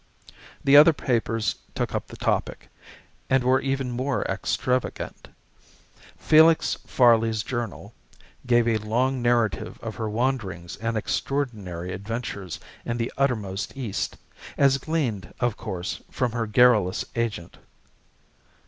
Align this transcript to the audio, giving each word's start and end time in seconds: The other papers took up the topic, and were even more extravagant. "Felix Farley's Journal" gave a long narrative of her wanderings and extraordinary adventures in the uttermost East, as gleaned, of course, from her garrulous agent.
The 0.63 0.75
other 0.77 0.93
papers 0.93 1.57
took 1.75 1.93
up 1.93 2.07
the 2.07 2.17
topic, 2.17 2.69
and 3.29 3.43
were 3.43 3.61
even 3.61 3.91
more 3.91 4.23
extravagant. 4.23 5.27
"Felix 6.17 6.75
Farley's 6.87 7.43
Journal" 7.43 7.93
gave 8.47 8.67
a 8.67 8.77
long 8.79 9.21
narrative 9.21 9.77
of 9.79 9.97
her 9.97 10.09
wanderings 10.09 10.75
and 10.77 10.97
extraordinary 10.97 11.93
adventures 11.93 12.59
in 12.83 12.97
the 12.97 13.13
uttermost 13.15 13.77
East, 13.77 14.17
as 14.57 14.79
gleaned, 14.79 15.35
of 15.39 15.55
course, 15.55 16.01
from 16.09 16.31
her 16.31 16.47
garrulous 16.47 17.05
agent. 17.15 17.59